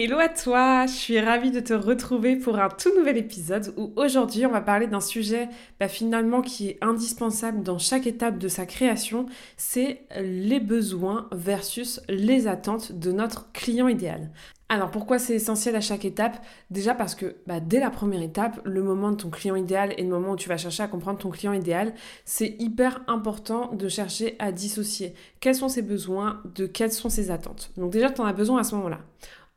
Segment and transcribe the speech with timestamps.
[0.00, 3.92] Hello à toi, je suis ravie de te retrouver pour un tout nouvel épisode où
[3.96, 5.48] aujourd'hui on va parler d'un sujet
[5.80, 12.00] bah, finalement qui est indispensable dans chaque étape de sa création, c'est les besoins versus
[12.08, 14.30] les attentes de notre client idéal.
[14.68, 16.44] Alors pourquoi c'est essentiel à chaque étape?
[16.70, 20.04] Déjà parce que bah, dès la première étape, le moment de ton client idéal et
[20.04, 21.92] le moment où tu vas chercher à comprendre ton client idéal,
[22.24, 27.32] c'est hyper important de chercher à dissocier quels sont ses besoins de quelles sont ses
[27.32, 27.72] attentes.
[27.76, 29.00] Donc déjà tu en as besoin à ce moment-là.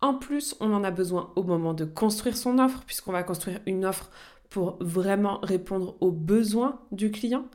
[0.02, 3.60] En plus, on en a besoin au moment de construire son offre, puisqu'on va construire
[3.68, 4.10] une offre
[4.50, 7.46] pour vraiment répondre aux besoins du client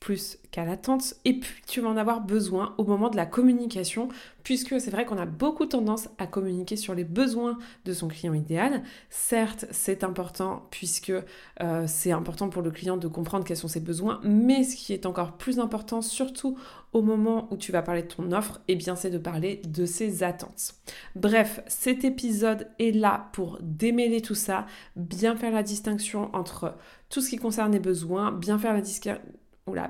[0.00, 1.14] plus qu'à l'attente.
[1.24, 4.08] Et puis, tu vas en avoir besoin au moment de la communication,
[4.44, 8.34] puisque c'est vrai qu'on a beaucoup tendance à communiquer sur les besoins de son client
[8.34, 8.82] idéal.
[9.10, 11.12] Certes, c'est important, puisque
[11.62, 14.92] euh, c'est important pour le client de comprendre quels sont ses besoins, mais ce qui
[14.92, 16.58] est encore plus important, surtout
[16.92, 19.86] au moment où tu vas parler de ton offre, eh bien, c'est de parler de
[19.86, 20.74] ses attentes.
[21.14, 26.74] Bref, cet épisode est là pour démêler tout ça, bien faire la distinction entre
[27.10, 29.20] tout ce qui concerne les besoins, bien faire la distinction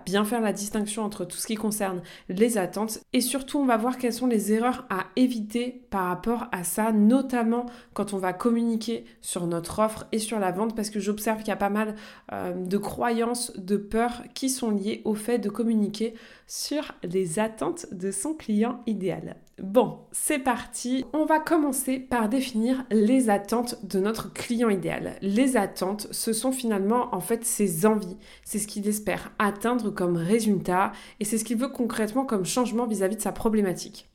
[0.05, 3.77] bien faire la distinction entre tout ce qui concerne les attentes et surtout on va
[3.77, 8.33] voir quelles sont les erreurs à éviter par rapport à ça, notamment quand on va
[8.33, 11.69] communiquer sur notre offre et sur la vente parce que j'observe qu'il y a pas
[11.69, 11.95] mal
[12.33, 16.15] euh, de croyances, de peurs qui sont liées au fait de communiquer
[16.47, 19.37] sur les attentes de son client idéal.
[19.63, 21.07] Bon, c'est parti.
[21.15, 25.17] On va commencer par définir les attentes de notre client idéal.
[25.23, 28.19] Les attentes, ce sont finalement en fait ses envies.
[28.45, 32.87] C'est ce qu'il espère atteindre comme résultat et c'est ce qu'il veut concrètement comme changement
[32.87, 34.11] vis-à-vis de sa problématique.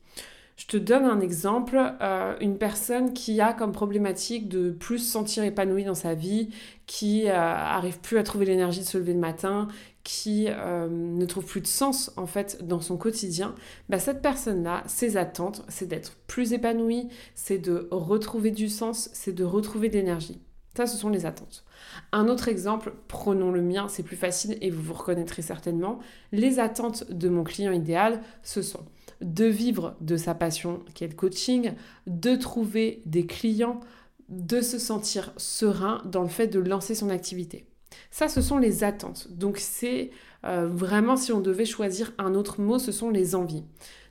[0.56, 5.10] Je te donne un exemple, euh, une personne qui a comme problématique de plus se
[5.10, 6.50] sentir épanouie dans sa vie,
[6.86, 9.68] qui euh, arrive plus à trouver l'énergie de se lever le matin,
[10.04, 13.54] qui euh, ne trouve plus de sens en fait dans son quotidien,
[13.88, 19.32] bah, cette personne-là, ses attentes, c'est d'être plus épanouie, c'est de retrouver du sens, c'est
[19.32, 20.40] de retrouver de l'énergie.
[20.76, 21.64] Ça, ce sont les attentes.
[22.12, 25.98] Un autre exemple, prenons le mien, c'est plus facile et vous vous reconnaîtrez certainement.
[26.32, 28.86] Les attentes de mon client idéal, ce sont
[29.22, 31.72] de vivre de sa passion qui est le coaching,
[32.06, 33.80] de trouver des clients,
[34.28, 37.66] de se sentir serein dans le fait de lancer son activité.
[38.10, 39.28] Ça, ce sont les attentes.
[39.30, 40.10] Donc c'est
[40.44, 43.64] euh, vraiment, si on devait choisir un autre mot, ce sont les envies.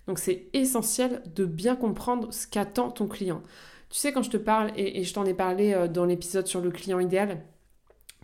[0.08, 3.42] Donc c'est essentiel de bien comprendre ce qu'attend ton client.
[3.90, 6.62] Tu sais, quand je te parle, et, je t'en ai parlé euh, dans l'épisode sur
[6.62, 7.44] le client idéal,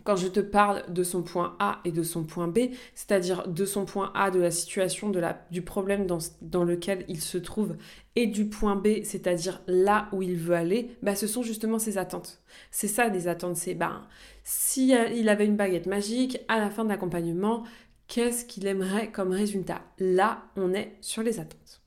[0.04, 3.64] quand je te parle de son point A et de son point B, c'est-à-dire de
[3.64, 5.12] son point A, de la situation,
[5.50, 7.76] du problème dans, lequel il se trouve,
[8.16, 11.98] et du point B, c'est-à-dire là où il veut aller, bah, ce sont justement ses
[11.98, 12.42] attentes.
[12.70, 14.06] C'est ça des attentes, c'est ben,
[14.44, 17.64] si il avait une baguette magique, à la fin de l'accompagnement,
[18.06, 19.82] qu'est-ce qu'il aimerait comme résultat?
[19.98, 21.82] Là, on est sur les attentes.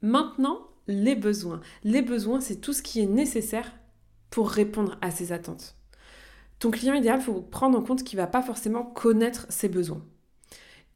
[0.00, 1.60] Maintenant, les besoins.
[1.84, 3.72] Les besoins, c'est tout ce qui est nécessaire
[4.30, 5.76] pour répondre à ces attentes.
[6.62, 9.68] Ton client idéal, il faut prendre en compte qu'il ne va pas forcément connaître ses
[9.68, 10.04] besoins.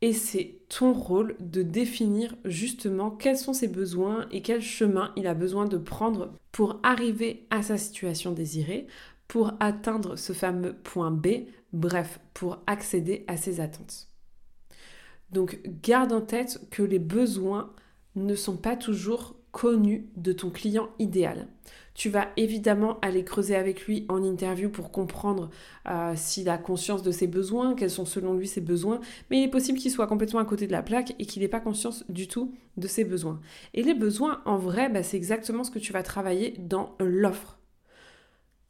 [0.00, 5.26] Et c'est ton rôle de définir justement quels sont ses besoins et quel chemin il
[5.26, 8.86] a besoin de prendre pour arriver à sa situation désirée,
[9.26, 14.06] pour atteindre ce fameux point B, bref, pour accéder à ses attentes.
[15.32, 17.72] Donc garde en tête que les besoins
[18.14, 21.48] ne sont pas toujours connu de ton client idéal.
[21.94, 25.48] Tu vas évidemment aller creuser avec lui en interview pour comprendre
[25.88, 29.00] euh, s'il a conscience de ses besoins, quels sont selon lui ses besoins,
[29.30, 31.48] mais il est possible qu'il soit complètement à côté de la plaque et qu'il n'ait
[31.48, 33.40] pas conscience du tout de ses besoins.
[33.72, 37.58] Et les besoins, en vrai, bah, c'est exactement ce que tu vas travailler dans l'offre.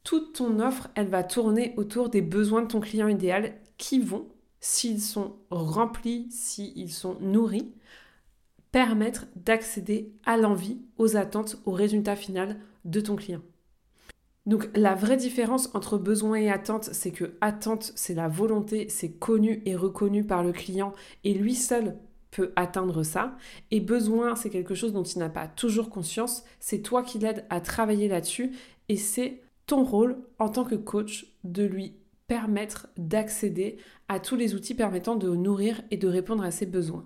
[0.05, 4.29] Toute ton offre, elle va tourner autour des besoins de ton client idéal qui vont,
[4.61, 7.73] s'ils sont remplis, s'ils sont nourris,
[8.71, 13.41] permettre d'accéder à l'envie, aux attentes, au résultat final de ton client.
[14.45, 19.11] Donc la vraie différence entre besoin et attente, c'est que attente, c'est la volonté, c'est
[19.11, 20.93] connu et reconnu par le client
[21.25, 21.97] et lui seul
[22.31, 23.35] peut atteindre ça.
[23.71, 27.45] Et besoin, c'est quelque chose dont il n'a pas toujours conscience, c'est toi qui l'aide
[27.49, 28.51] à travailler là-dessus
[28.87, 31.97] et c'est ton rôle en tant que coach de lui
[32.27, 33.77] permettre d'accéder
[34.07, 37.03] à tous les outils permettant de nourrir et de répondre à ses besoins.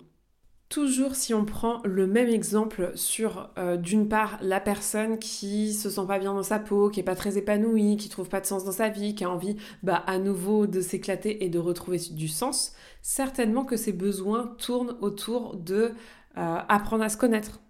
[0.72, 5.90] Toujours si on prend le même exemple sur euh, d'une part la personne qui se
[5.90, 8.46] sent pas bien dans sa peau, qui est pas très épanouie, qui trouve pas de
[8.46, 11.98] sens dans sa vie, qui a envie bah, à nouveau de s'éclater et de retrouver
[12.12, 12.72] du sens,
[13.02, 15.92] certainement que ses besoins tournent autour de
[16.38, 17.60] euh, apprendre à se connaître,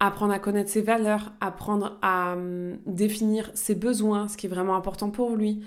[0.00, 4.76] apprendre à connaître ses valeurs, apprendre à hum, définir ses besoins, ce qui est vraiment
[4.76, 5.62] important pour lui,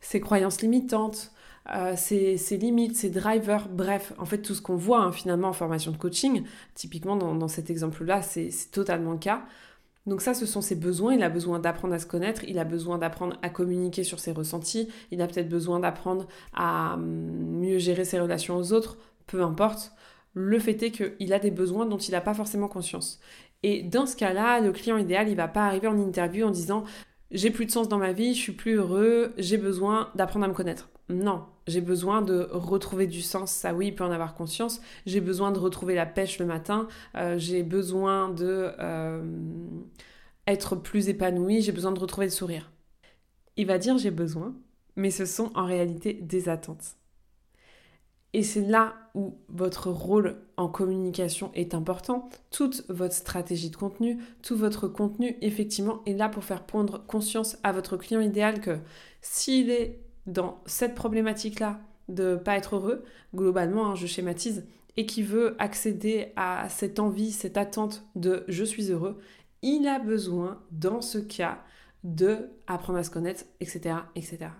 [0.00, 1.30] ses croyances limitantes,
[1.70, 5.52] euh, ses, limites, ses drivers, bref, en fait tout ce qu'on voit hein, finalement en
[5.52, 6.44] formation de coaching,
[6.74, 9.44] typiquement dans, cet exemple-là, c'est totalement le cas.
[10.06, 11.14] Donc ça, ce sont ses besoins.
[11.14, 14.32] Il a besoin d'apprendre à se connaître, il a besoin d'apprendre à communiquer sur ses
[14.32, 19.42] ressentis, il a peut-être besoin d'apprendre à hum, mieux gérer ses relations aux autres, peu
[19.42, 19.92] importe.
[20.34, 23.20] Le fait est qu'il a des besoins dont il n'a pas forcément conscience.
[23.62, 26.84] Et dans ce cas-là, le client idéal, il va pas arriver en interview en disant
[27.30, 30.48] j'ai plus de sens dans ma vie, je suis plus heureux, j'ai besoin d'apprendre à
[30.48, 30.91] me connaître.
[31.12, 34.80] Non, j'ai besoin de retrouver du sens, ça oui, il peut en avoir conscience.
[35.06, 39.22] J'ai besoin de retrouver la pêche le matin, euh, j'ai besoin de euh,
[40.46, 42.72] être plus épanoui, j'ai besoin de retrouver le sourire.
[43.56, 44.54] Il va dire j'ai besoin,
[44.96, 46.96] mais ce sont en réalité des attentes.
[48.34, 52.30] Et c'est là où votre rôle en communication est important.
[52.50, 57.58] Toute votre stratégie de contenu, tout votre contenu, effectivement, est là pour faire prendre conscience
[57.62, 58.78] à votre client idéal que
[59.20, 63.04] s'il est dans cette problématique-là de pas être heureux,
[63.34, 64.66] globalement, hein, je schématise,
[64.96, 69.18] et qui veut accéder à cette envie, cette attente de je suis heureux,
[69.62, 71.62] il a besoin, dans ce cas,
[72.04, 74.50] de apprendre à se connaître, etc., etc.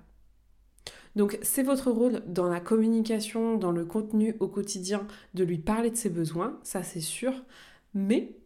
[1.16, 5.90] Donc c'est votre rôle dans la communication, dans le contenu au quotidien, de lui parler
[5.90, 7.32] de ses besoins, ça c'est sûr,
[7.92, 8.36] mais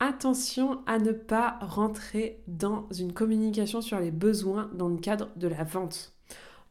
[0.00, 5.48] attention à ne pas rentrer dans une communication sur les besoins dans le cadre de
[5.48, 6.17] la vente.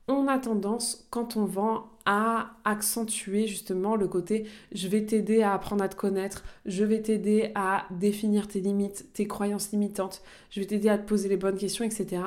[0.07, 5.54] On a tendance, quand on vend, à accentuer justement le côté je vais t'aider à
[5.54, 10.62] apprendre à te connaître, je vais t'aider à définir tes limites, tes croyances limitantes, je
[10.62, 12.21] vais t'aider à te poser les bonnes questions, etc.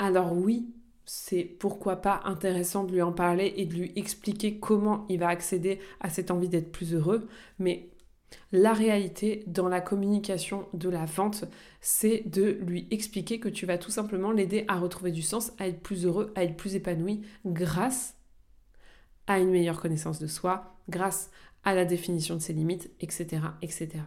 [0.00, 0.66] Alors oui,
[1.06, 5.28] c'est pourquoi pas intéressant de lui en parler et de lui expliquer comment il va
[5.28, 7.28] accéder à cette envie d'être plus heureux.
[7.60, 7.88] Mais
[8.52, 11.44] la réalité dans la communication de la vente,
[11.80, 15.68] c'est de lui expliquer que tu vas tout simplement l'aider à retrouver du sens, à
[15.68, 18.16] être plus heureux, à être plus épanoui grâce
[19.26, 21.30] à une meilleure connaissance de soi, grâce
[21.64, 23.42] à la définition de ses limites, etc.
[23.62, 24.02] etc.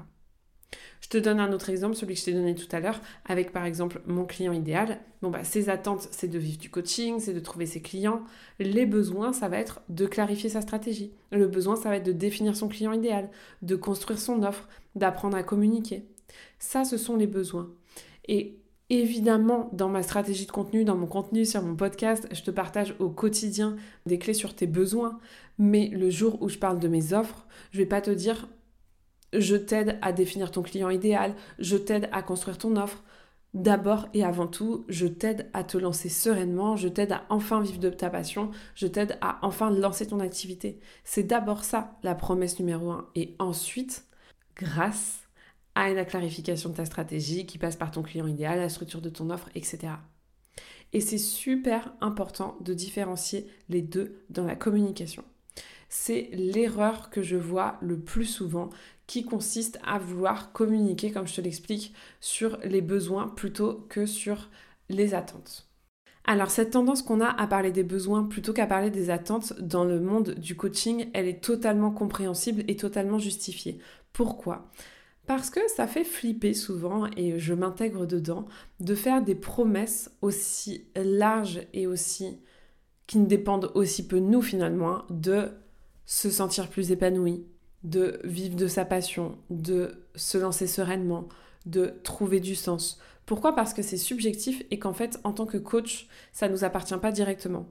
[1.02, 3.52] Je te donne un autre exemple, celui que je t'ai donné tout à l'heure, avec
[3.52, 5.00] par exemple mon client idéal.
[5.22, 8.24] Bon, bah, ses attentes, c'est de vivre du coaching, c'est de trouver ses clients.
[8.60, 11.12] Les besoins, ça va être de clarifier sa stratégie.
[11.32, 13.30] Le besoin, ça va être de définir son client idéal,
[13.62, 16.06] de construire son offre, d'apprendre à communiquer.
[16.58, 17.70] Ça, ce sont les besoins.
[18.28, 18.58] Et
[18.92, 22.94] Évidemment, dans ma stratégie de contenu, dans mon contenu sur mon podcast, je te partage
[23.00, 25.18] au quotidien des clés sur tes besoins.
[25.58, 28.48] Mais le jour où je parle de mes offres, je vais pas te dire
[29.40, 33.04] je t'aide à définir ton client idéal, je t'aide à construire ton offre.
[33.54, 37.80] D'abord et avant tout, je t'aide à te lancer sereinement, je t'aide à enfin vivre
[37.80, 40.82] de ta passion, je t'aide à enfin lancer ton activité.
[41.06, 43.08] C'est d'abord ça la promesse numéro un.
[43.16, 44.08] Et ensuite,
[44.58, 45.22] grâce
[45.74, 49.10] à la clarification de ta stratégie qui passe par ton client idéal, la structure de
[49.10, 49.94] ton offre, etc.
[50.92, 55.24] Et c'est super important de différencier les deux dans la communication.
[55.90, 58.70] C'est l'erreur que je vois le plus souvent
[59.08, 64.50] qui consiste à vouloir communiquer, comme je te l'explique, sur les besoins plutôt que sur
[64.90, 65.68] les attentes.
[66.28, 69.84] Alors cette tendance qu'on a à parler des besoins plutôt qu'à parler des attentes dans
[69.84, 73.80] le monde du coaching, elle est totalement compréhensible et totalement justifiée.
[74.12, 74.72] Pourquoi?
[75.28, 78.46] Parce que ça fait flipper souvent, et je m'intègre dedans,
[78.80, 82.40] de faire des promesses aussi larges et aussi
[83.08, 85.50] qui ne dépendent aussi peu de nous finalement, de
[86.06, 87.46] se sentir plus épanoui,
[87.86, 91.30] de vivre de sa passion, de se lancer sereinement,
[91.66, 93.00] de trouver du sens.
[93.26, 93.56] Pourquoi?
[93.56, 96.98] Parce que c'est subjectif et qu'en fait, en tant que coach, ça ne nous appartient
[96.98, 97.68] pas directement.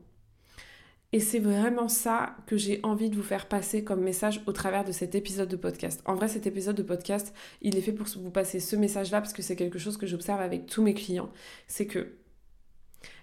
[1.12, 4.84] Et c'est vraiment ça que j'ai envie de vous faire passer comme message au travers
[4.84, 6.00] de cet épisode de podcast.
[6.06, 9.32] En vrai, cet épisode de podcast, il est fait pour vous passer ce message-là parce
[9.32, 11.30] que c'est quelque chose que j'observe avec tous mes clients.
[11.68, 12.16] C'est que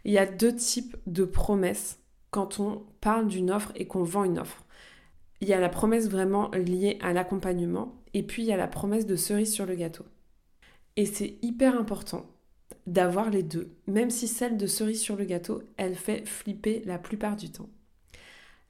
[0.06, 4.24] il y a deux types de promesses quand on parle d'une offre et qu'on vend
[4.24, 4.64] une offre.
[5.42, 8.68] Il y a la promesse vraiment liée à l'accompagnement et puis il y a la
[8.68, 10.06] promesse de cerise sur le gâteau.
[10.98, 12.28] Et c'est hyper important
[12.86, 17.00] d'avoir les deux, même si celle de cerise sur le gâteau, elle fait flipper la
[17.00, 17.70] plupart du temps.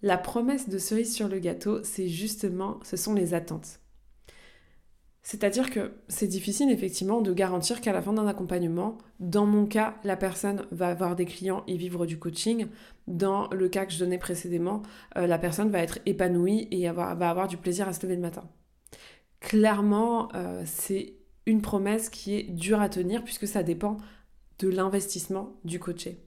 [0.01, 3.80] La promesse de cerise sur le gâteau, c'est justement, ce sont les attentes.
[5.23, 9.95] C'est-à-dire que c'est difficile effectivement de garantir qu'à la fin d'un accompagnement, dans mon cas,
[10.03, 12.67] la personne va avoir des clients et vivre du coaching.
[13.07, 14.81] Dans le cas que je donnais précédemment,
[15.17, 18.21] euh, la personne va être épanouie et va avoir du plaisir à se lever le
[18.21, 18.49] matin.
[19.39, 23.97] clairement, euh, c'est une promesse qui est dure à tenir puisque ça dépend
[24.59, 26.19] de l'investissement du coaché.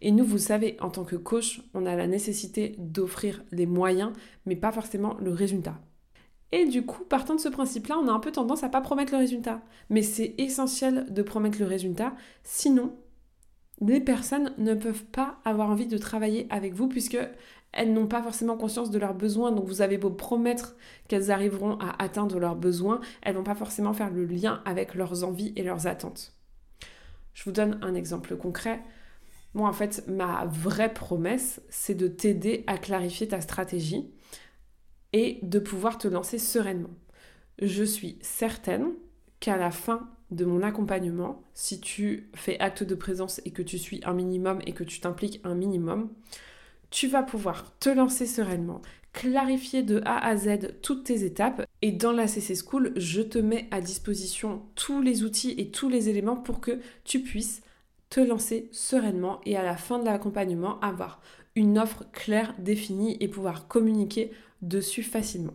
[0.00, 4.12] Et nous, vous savez, en tant que coach, on a la nécessité d'offrir les moyens,
[4.46, 5.80] mais pas forcément le résultat.
[6.56, 9.12] Et du coup, partant de ce principe-là, on a un peu tendance à pas promettre
[9.12, 9.60] le résultat.
[9.90, 12.94] Mais c'est essentiel de promettre le résultat, sinon
[13.80, 17.18] les personnes ne peuvent pas avoir envie de travailler avec vous puisque
[17.72, 19.50] elles n'ont pas forcément conscience de leurs besoins.
[19.50, 20.76] Donc vous avez beau promettre
[21.08, 25.24] qu'elles arriveront à atteindre leurs besoins, elles vont pas forcément faire le lien avec leurs
[25.24, 26.34] envies et leurs attentes.
[27.32, 28.80] Je vous donne un exemple concret.
[29.54, 34.13] Moi, en fait, ma vraie promesse, c'est de t'aider à clarifier ta stratégie
[35.14, 36.90] et de pouvoir te lancer sereinement.
[37.62, 38.88] Je suis certaine
[39.38, 43.78] qu'à la fin de mon accompagnement, si tu fais acte de présence et que tu
[43.78, 46.10] suis un minimum et que tu t'impliques un minimum,
[46.90, 51.92] tu vas pouvoir te lancer sereinement, clarifier de A à Z toutes tes étapes et
[51.92, 56.08] dans la CC School, je te mets à disposition tous les outils et tous les
[56.08, 57.62] éléments pour que tu puisses
[58.10, 61.20] te lancer sereinement et à la fin de l'accompagnement avoir
[61.54, 64.32] une offre claire, définie et pouvoir communiquer
[64.68, 65.54] dessus facilement.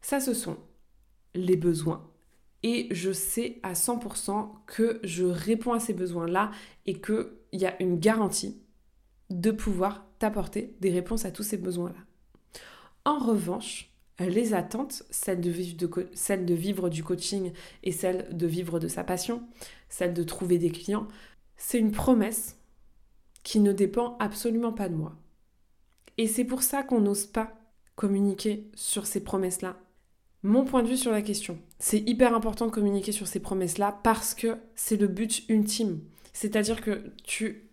[0.00, 0.58] Ça, ce sont
[1.34, 2.10] les besoins.
[2.62, 6.50] Et je sais à 100% que je réponds à ces besoins-là
[6.86, 8.60] et qu'il y a une garantie
[9.30, 12.00] de pouvoir t'apporter des réponses à tous ces besoins-là.
[13.04, 19.04] En revanche, les attentes, celles de, vivre du coaching et celles de vivre de sa
[19.04, 19.42] passion,
[19.88, 21.08] celles de trouver des clients,
[21.56, 22.58] c'est une promesse
[23.42, 25.16] qui ne dépend absolument pas de moi.
[26.18, 27.59] Et c'est pour ça qu'on n'ose pas
[28.00, 29.76] communiquer sur ces promesses-là.
[30.42, 34.00] Mon point de vue sur la question, c'est hyper important de communiquer sur ces promesses-là
[34.02, 36.00] parce que c'est le but ultime.
[36.32, 37.68] C'est-à-dire que tu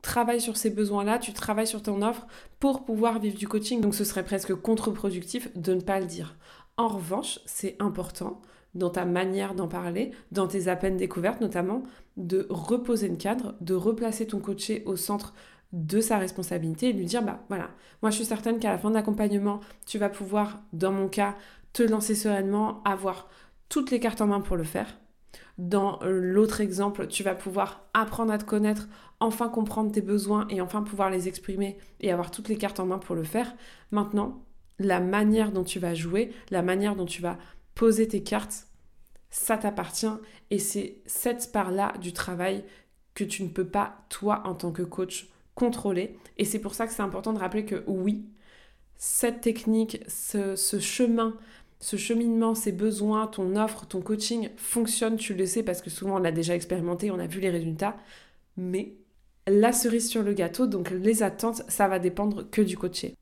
[0.00, 2.26] travailles sur ces besoins-là, tu travailles sur ton offre
[2.60, 3.82] pour pouvoir vivre du coaching.
[3.82, 6.38] Donc ce serait presque contre-productif de ne pas le dire.
[6.78, 8.40] En revanche, c'est important
[8.74, 11.82] dans ta manière d'en parler, dans tes appels découvertes notamment,
[12.16, 15.34] de reposer le cadre, de replacer ton coaché au centre
[15.72, 17.70] de sa responsabilité et lui dire bah voilà,
[18.02, 21.36] moi je suis certaine qu'à la fin de l'accompagnement, tu vas pouvoir, dans mon cas,
[21.72, 23.28] te lancer sereinement, avoir
[23.68, 24.98] toutes les cartes en main pour le faire.
[25.58, 28.88] Dans l'autre exemple, tu vas pouvoir apprendre à te connaître,
[29.20, 32.86] enfin comprendre tes besoins et enfin pouvoir les exprimer et avoir toutes les cartes en
[32.86, 33.54] main pour le faire.
[33.90, 34.44] Maintenant,
[34.78, 37.38] la manière dont tu vas jouer, la manière dont tu vas
[37.74, 38.68] poser tes cartes,
[39.30, 40.06] ça t'appartient
[40.50, 42.64] et c'est cette part-là du travail
[43.14, 45.28] que tu ne peux pas, toi, en tant que coach,
[45.58, 46.16] contrôler.
[46.38, 48.24] Et c'est pour ça que c'est important de rappeler que oui,
[48.96, 51.36] cette technique, ce, chemin,
[51.80, 56.16] ce cheminement, ces besoins, ton offre, ton coaching fonctionne, tu le sais parce que souvent
[56.16, 57.96] on l'a déjà expérimenté, on a vu les résultats,
[58.56, 58.94] mais
[59.46, 63.14] la cerise sur le gâteau, donc les attentes, ça va dépendre que du coaché.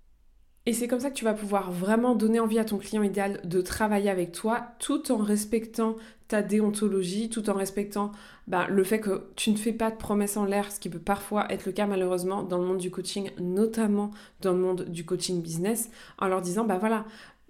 [0.66, 3.40] Et c'est comme ça que tu vas pouvoir vraiment donner envie à ton client idéal
[3.44, 5.96] de travailler avec toi tout en respectant
[6.26, 8.10] ta déontologie, tout en respectant
[8.48, 10.98] bah, le fait que tu ne fais pas de promesses en l'air, ce qui peut
[10.98, 15.04] parfois être le cas malheureusement dans le monde du coaching, notamment dans le monde du
[15.04, 17.04] coaching business, en leur disant, bah voilà,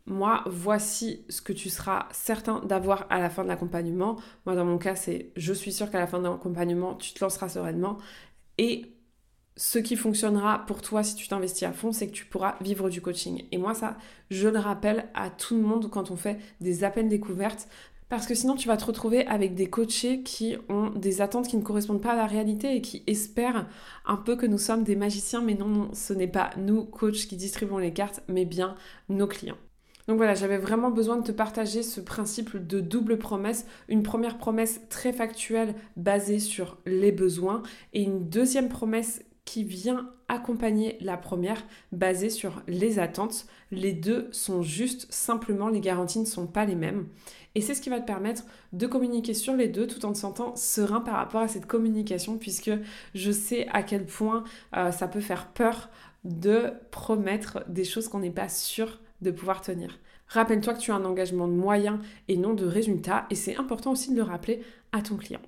[0.04, 4.16] moi, voici ce que tu seras certain d'avoir à la fin de l'accompagnement.
[4.44, 7.24] Moi, dans mon cas, c'est je suis sûre qu'à la fin de l'accompagnement, tu te
[7.24, 7.98] lanceras sereinement.
[8.58, 8.95] Et
[9.56, 12.90] ce qui fonctionnera pour toi si tu t'investis à fond, c'est que tu pourras vivre
[12.90, 13.44] du coaching.
[13.52, 13.96] Et moi, ça,
[14.30, 17.68] je le rappelle à tout le monde quand on fait des appels découvertes.
[18.08, 21.56] Parce que sinon, tu vas te retrouver avec des coachés qui ont des attentes qui
[21.56, 23.66] ne correspondent pas à la réalité et qui espèrent
[24.04, 25.40] un peu que nous sommes des magiciens.
[25.40, 28.76] Mais non, non ce n'est pas nous, coachs, qui distribuons les cartes, mais bien
[29.08, 29.58] nos clients.
[30.06, 33.66] Donc voilà, j'avais vraiment besoin de te partager ce principe de double promesse.
[33.88, 40.10] Une première promesse très factuelle basée sur les besoins et une deuxième promesse qui vient
[40.28, 43.46] accompagner la première basée sur les attentes.
[43.70, 47.06] Les deux sont juste, simplement les garanties ne sont pas les mêmes.
[47.54, 48.42] Et c'est ce qui va te permettre
[48.74, 52.36] de communiquer sur les deux tout en te sentant serein par rapport à cette communication
[52.36, 52.72] puisque
[53.14, 54.44] je sais à quel point
[54.76, 55.88] euh, ça peut faire peur
[56.24, 59.98] de promettre des choses qu'on n'est pas sûr de pouvoir tenir.
[60.26, 63.92] Rappelle-toi que tu as un engagement de moyens et non de résultats et c'est important
[63.92, 64.62] aussi de le rappeler
[64.92, 65.40] à ton client.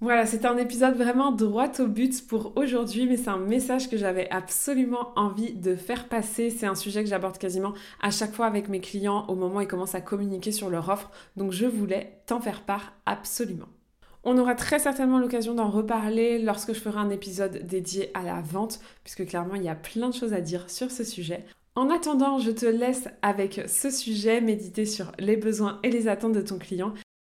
[0.00, 3.96] Voilà, c'était un épisode vraiment droit au but pour aujourd'hui, mais c'est un message que
[3.96, 6.50] j'avais absolument envie de faire passer.
[6.50, 7.72] C'est un sujet que j'aborde quasiment
[8.02, 10.90] à chaque fois avec mes clients au moment où ils commencent à communiquer sur leur
[10.90, 13.68] offre, donc je voulais t'en faire part absolument.
[14.22, 18.42] On aura très certainement l'occasion d'en reparler lorsque je ferai un épisode dédié à la
[18.42, 21.46] vente, puisque clairement il y a plein de choses à dire sur ce sujet.
[21.74, 26.32] En attendant, je te laisse avec ce sujet, méditer sur les besoins et les attentes
[26.32, 26.92] de ton client